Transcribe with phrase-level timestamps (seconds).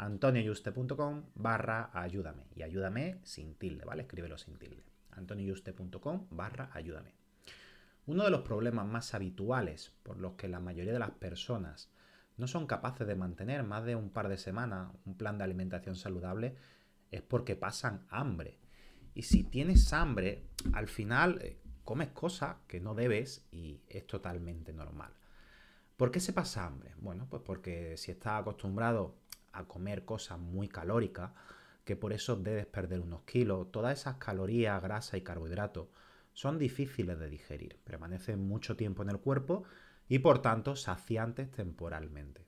[0.00, 2.46] antonioyuste.com barra ayúdame.
[2.54, 4.02] Y ayúdame sin tilde, ¿vale?
[4.02, 4.82] Escríbelo sin tilde.
[5.10, 7.14] antonioyuste.com barra ayúdame.
[8.06, 11.92] Uno de los problemas más habituales por los que la mayoría de las personas
[12.38, 15.94] no son capaces de mantener más de un par de semanas un plan de alimentación
[15.94, 16.56] saludable
[17.10, 18.58] es porque pasan hambre.
[19.14, 24.72] Y si tienes hambre, al final eh, comes cosas que no debes y es totalmente
[24.72, 25.12] normal.
[25.98, 26.94] ¿Por qué se pasa hambre?
[26.98, 29.20] Bueno, pues porque si estás acostumbrado
[29.60, 31.32] a comer cosas muy calóricas,
[31.84, 33.70] que por eso debes perder unos kilos.
[33.72, 35.88] Todas esas calorías, grasa y carbohidratos
[36.32, 39.64] son difíciles de digerir, permanecen mucho tiempo en el cuerpo
[40.08, 42.44] y por tanto saciantes temporalmente.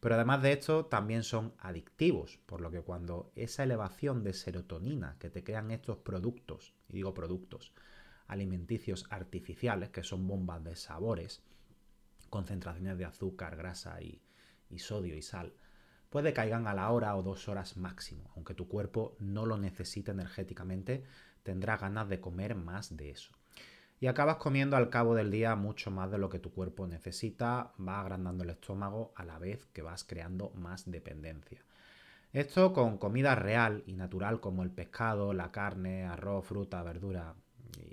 [0.00, 5.16] Pero además de esto también son adictivos, por lo que cuando esa elevación de serotonina
[5.20, 7.72] que te crean estos productos, y digo productos,
[8.26, 11.42] alimenticios artificiales, que son bombas de sabores,
[12.30, 14.20] concentraciones de azúcar, grasa y,
[14.70, 15.52] y sodio y sal,
[16.12, 18.30] puede caigan a la hora o dos horas máximo.
[18.36, 21.04] Aunque tu cuerpo no lo necesite energéticamente,
[21.42, 23.32] tendrá ganas de comer más de eso.
[23.98, 27.72] Y acabas comiendo al cabo del día mucho más de lo que tu cuerpo necesita,
[27.80, 31.64] va agrandando el estómago a la vez que vas creando más dependencia.
[32.32, 37.34] Esto con comida real y natural como el pescado, la carne, arroz, fruta, verdura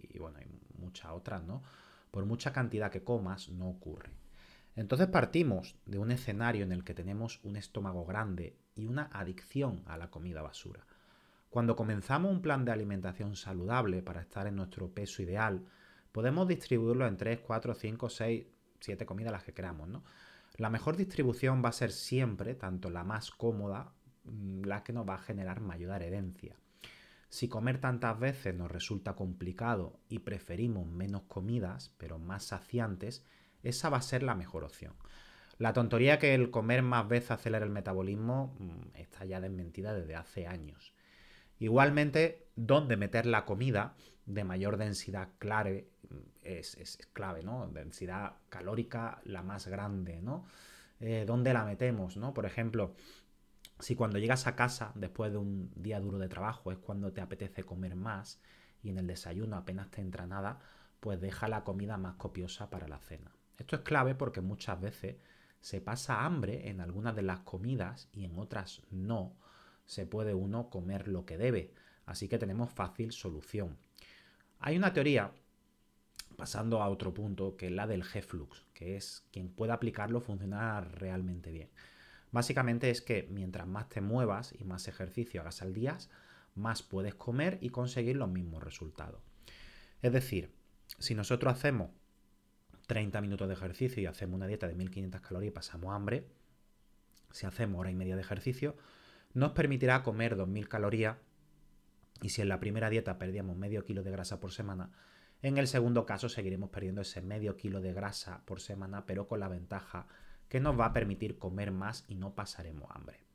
[0.09, 0.47] y bueno, hay
[0.78, 1.63] muchas otras, ¿no?
[2.12, 4.09] Por mucha cantidad que comas no ocurre.
[4.75, 9.84] Entonces partimos de un escenario en el que tenemos un estómago grande y una adicción
[9.85, 10.85] a la comida basura.
[11.50, 15.66] Cuando comenzamos un plan de alimentación saludable para estar en nuestro peso ideal,
[16.12, 18.46] podemos distribuirlo en 3, 4, 5, 6,
[18.80, 20.03] 7 comidas las que queramos, ¿no?
[20.57, 23.94] La mejor distribución va a ser siempre, tanto la más cómoda,
[24.25, 26.56] mm, la que nos va a generar mayor adherencia.
[27.30, 33.24] Si comer tantas veces nos resulta complicado y preferimos menos comidas, pero más saciantes,
[33.64, 34.94] esa va a ser la mejor opción.
[35.58, 40.16] La tontería que el comer más veces acelera el metabolismo mm, está ya desmentida desde
[40.16, 40.94] hace años.
[41.59, 47.68] Igualmente, dónde meter la comida de mayor densidad clave mm, es, clave, ¿no?
[47.68, 50.46] Densidad calórica la más grande, ¿no?
[51.02, 52.34] Eh, ¿Dónde la metemos, ¿no?
[52.34, 52.96] Por ejemplo,
[53.80, 57.22] si cuando llegas a casa después de un día duro de trabajo es cuando te
[57.22, 58.42] apetece comer más
[58.81, 60.59] y en el desayuno apenas te entra nada,
[61.00, 63.31] pues deja la comida más copiosa para la cena.
[63.59, 65.18] Esto es clave porque muchas veces
[65.59, 69.36] se pasa hambre en algunas de las comidas y en otras no.
[69.86, 71.74] Se puede uno comer lo que debe,
[72.06, 73.78] así que tenemos fácil solución.
[74.59, 75.34] Hay una teoría,
[76.38, 80.80] pasando a otro punto, que es la del G-Flux, que es quien pueda aplicarlo funciona
[80.81, 81.69] realmente bien.
[82.31, 85.98] Básicamente es que mientras más te muevas y más ejercicio hagas al día,
[86.56, 89.22] más puedes comer y conseguir los mismos resultados.
[90.01, 90.54] Es decir,
[91.00, 91.92] si nosotros hacemos
[92.89, 96.25] 30 minutos de ejercicio y hacemos una dieta de 1500 calorías y pasamos hambre,
[97.31, 98.75] si hacemos hora y media de ejercicio,
[99.36, 101.18] nos permitirá comer 2000 calorías
[102.24, 104.89] y si en la primera dieta perdíamos medio kilo de grasa por semana,
[105.44, 109.39] en el segundo caso seguiremos perdiendo ese medio kilo de grasa por semana, pero con
[109.39, 110.07] la ventaja
[110.47, 113.29] que nos va a permitir comer más y no pasaremos hambre.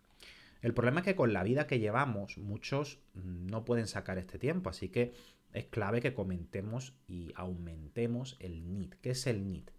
[0.65, 4.71] El problema es que con la vida que llevamos, muchos no pueden sacar este tiempo,
[4.71, 5.13] así que
[5.53, 8.95] es clave que comentemos y aumentemos el NIT.
[9.03, 9.73] ¿Qué es el NIT?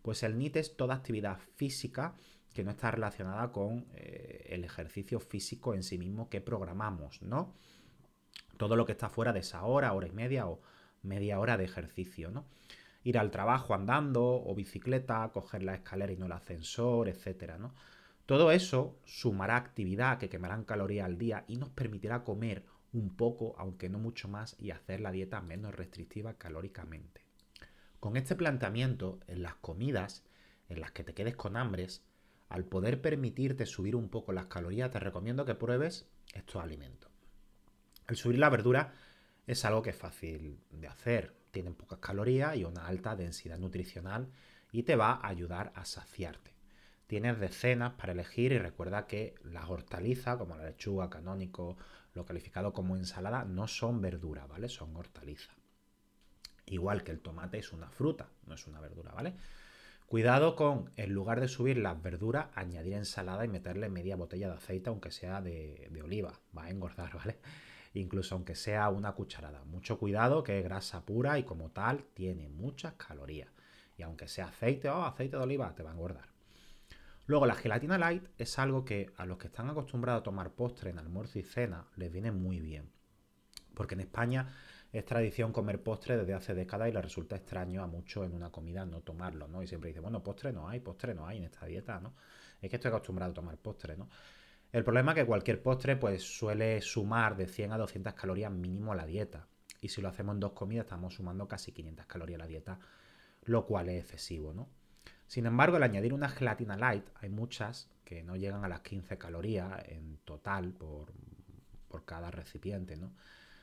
[0.00, 2.14] Pues el NIT es toda actividad física
[2.54, 7.54] que no está relacionada con eh, el ejercicio físico en sí mismo que programamos, ¿no?
[8.56, 10.62] Todo lo que está fuera de esa hora, hora y media o
[11.02, 12.46] media hora de ejercicio, ¿no?
[13.04, 17.74] Ir al trabajo andando o bicicleta, coger la escalera y no el ascensor, etcétera, ¿no?
[18.30, 23.56] Todo eso sumará actividad que quemarán calorías al día y nos permitirá comer un poco,
[23.58, 27.24] aunque no mucho más, y hacer la dieta menos restrictiva calóricamente.
[27.98, 30.22] Con este planteamiento, en las comidas
[30.68, 32.04] en las que te quedes con hambres,
[32.48, 37.10] al poder permitirte subir un poco las calorías, te recomiendo que pruebes estos alimentos.
[38.06, 38.94] El subir la verdura
[39.48, 41.34] es algo que es fácil de hacer.
[41.50, 44.28] Tienen pocas calorías y una alta densidad nutricional
[44.70, 46.59] y te va a ayudar a saciarte.
[47.10, 51.76] Tienes decenas para elegir y recuerda que las hortalizas, como la lechuga, canónico,
[52.14, 54.68] lo calificado como ensalada, no son verdura, ¿vale?
[54.68, 55.56] Son hortalizas.
[56.66, 59.34] Igual que el tomate es una fruta, no es una verdura, ¿vale?
[60.06, 64.54] Cuidado con, en lugar de subir las verduras, añadir ensalada y meterle media botella de
[64.54, 66.38] aceite, aunque sea de, de oliva.
[66.56, 67.40] Va a engordar, ¿vale?
[67.92, 69.64] Incluso aunque sea una cucharada.
[69.64, 73.48] Mucho cuidado que es grasa pura y como tal tiene muchas calorías.
[73.96, 76.30] Y aunque sea aceite o oh, aceite de oliva, te va a engordar.
[77.30, 80.90] Luego, la gelatina light es algo que a los que están acostumbrados a tomar postre
[80.90, 82.90] en almuerzo y cena les viene muy bien.
[83.72, 84.48] Porque en España
[84.92, 88.50] es tradición comer postre desde hace décadas y le resulta extraño a muchos en una
[88.50, 89.62] comida no tomarlo, ¿no?
[89.62, 92.14] Y siempre dice, bueno, postre no hay, postre no hay en esta dieta, ¿no?
[92.60, 94.08] Es que estoy acostumbrado a tomar postre, ¿no?
[94.72, 98.90] El problema es que cualquier postre pues suele sumar de 100 a 200 calorías mínimo
[98.90, 99.46] a la dieta.
[99.80, 102.80] Y si lo hacemos en dos comidas estamos sumando casi 500 calorías a la dieta,
[103.44, 104.79] lo cual es excesivo, ¿no?
[105.30, 109.16] Sin embargo, al añadir una gelatina light, hay muchas que no llegan a las 15
[109.16, 111.12] calorías en total por,
[112.04, 113.12] cada recipiente, ¿no?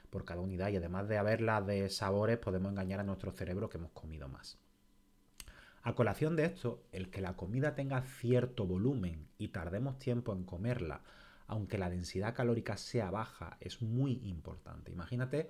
[0.10, 0.70] Por cada unidad.
[0.70, 4.58] Y además de haberlas de sabores, podemos engañar a nuestro cerebro que hemos comido más.
[5.84, 10.46] A colación de esto, el que la comida tenga cierto volumen y tardemos tiempo en
[10.46, 11.02] comerla,
[11.48, 14.94] aunque la densidad calórica sea baja, es muy importante.
[14.94, 15.50] Imagínate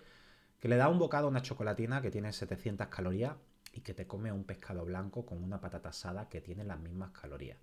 [0.60, 3.36] que le da un bocado a una chocolatina que tiene 700 calorías
[3.78, 7.12] y que te come un pescado blanco con una patata asada que tiene las mismas
[7.12, 7.60] calorías.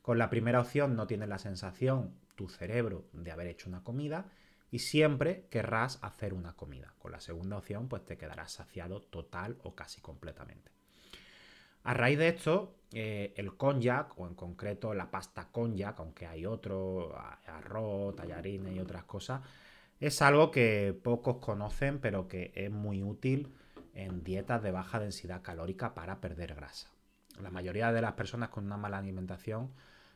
[0.00, 4.24] Con la primera opción no tienes la sensación, tu cerebro, de haber hecho una comida
[4.70, 6.94] y siempre querrás hacer una comida.
[6.98, 10.72] Con la segunda opción pues te quedarás saciado total o casi completamente.
[11.82, 16.46] A raíz de esto, eh, el konjac, o en concreto la pasta konjac, aunque hay
[16.46, 17.14] otro,
[17.46, 19.42] arroz, tallarines y otras cosas,
[19.98, 23.52] es algo que pocos conocen, pero que es muy útil
[23.94, 26.90] en dietas de baja densidad calórica para perder grasa.
[27.40, 29.70] La mayoría de las personas con una mala alimentación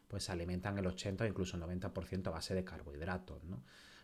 [0.09, 3.63] pues se alimentan el 80 o incluso 90% a base de carbohidratos, ¿no?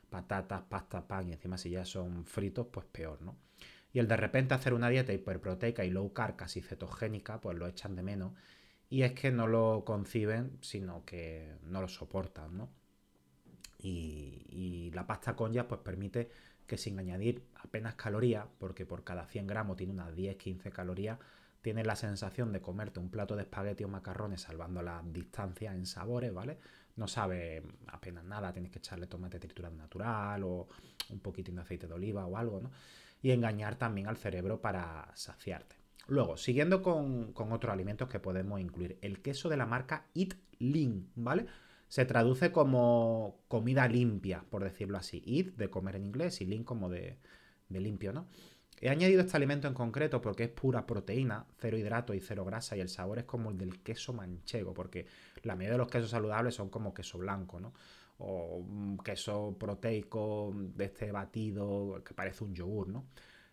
[0.09, 3.37] Patatas, pasta, pan y encima si ya son fritos, pues peor, ¿no?
[3.93, 7.67] Y el de repente hacer una dieta hiperproteica y low carb casi cetogénica, pues lo
[7.67, 8.33] echan de menos.
[8.89, 12.71] Y es que no lo conciben, sino que no lo soportan, ¿no?
[13.83, 16.31] Y, la pasta ya pues permite
[16.67, 21.19] que sin añadir apenas calorías, porque por cada 100 gramos tiene unas 10-15 calorías,
[21.63, 25.87] tienes la sensación de comerte un plato de espagueti o macarrones salvando las distancias en
[25.87, 26.59] sabores, ¿vale?
[26.97, 30.69] No sabe apenas nada, tienes que echarle tomate triturado natural o
[31.11, 32.71] un poquitín de aceite de oliva o algo, ¿no?
[33.23, 35.77] Y engañar también al cerebro para saciarte.
[36.09, 40.35] Luego, siguiendo con, con otros alimentos que podemos incluir, el queso de la marca Eat
[40.59, 41.47] Lean, ¿vale?
[41.91, 45.25] Se traduce como comida limpia, por decirlo así.
[45.27, 47.19] Eat de comer en inglés y lean como de,
[47.69, 48.29] limpio, ¿no?
[48.81, 52.77] He añadido este alimento en concreto porque es pura proteína, cero hidrato y cero grasa
[52.77, 55.07] y el sabor es como el del queso manchego, porque
[55.43, 57.75] la mayoría de los quesos saludables son como queso blanco, ¿no?
[58.19, 58.65] O
[59.05, 63.07] queso proteico de este batido que parece un yogur, ¿no?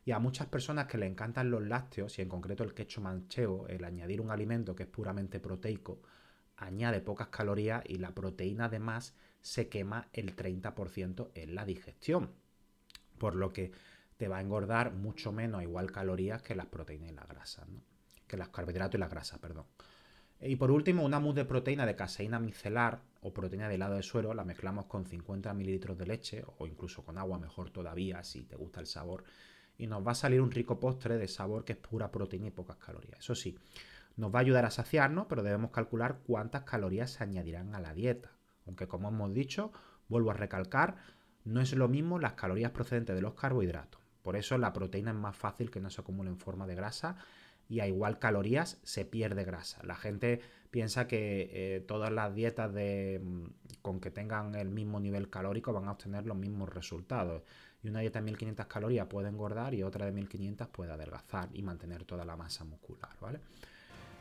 [0.05, 3.67] Y a muchas personas que le encantan los lácteos, y en concreto el queso manchego,
[3.67, 6.03] el añadir un alimento que es puramente proteico,
[6.57, 12.31] añade pocas calorías y la proteína además se quema el 30% en la digestión.
[13.17, 13.71] Por lo que
[14.17, 17.81] te va a engordar mucho menos igual calorías que las proteínas y las grasas, ¿no?
[18.27, 19.65] que los carbohidratos y las grasas, perdón.
[20.39, 24.03] Y por último, una mousse de proteína de caseína micelar o proteína de helado de
[24.03, 28.43] suero la mezclamos con 50 mililitros de leche o incluso con agua, mejor todavía si
[28.43, 29.23] te gusta el sabor.
[29.79, 32.51] Y nos va a salir un rico postre de sabor que es pura proteína y
[32.51, 33.19] pocas calorías.
[33.19, 33.57] Eso sí,
[34.17, 37.93] nos va a ayudar a saciarnos, pero debemos calcular cuántas calorías se añadirán a la
[37.93, 38.31] dieta.
[38.65, 39.71] Aunque como hemos dicho,
[40.09, 40.97] vuelvo a recalcar,
[41.45, 44.01] no es lo mismo las calorías procedentes de los carbohidratos.
[44.23, 47.15] Por eso la proteína es más fácil que no se acumule en forma de grasa
[47.69, 49.81] y a igual calorías se pierde grasa.
[49.83, 53.45] La gente piensa que eh, todas las dietas de, mm,
[53.81, 57.43] con que tengan el mismo nivel calórico van a obtener los mismos resultados.
[57.83, 61.61] Y una dieta de 1500 calorías puede engordar y otra de 1500 puede adelgazar y
[61.61, 63.39] mantener toda la masa muscular, ¿vale?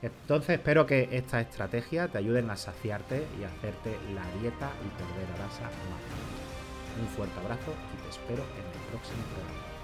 [0.06, 5.36] Entonces espero que esta estrategia te ayuden a saciarte y hacerte la dieta y perder
[5.36, 9.75] grasa más Un fuerte abrazo y te espero en el próximo programa.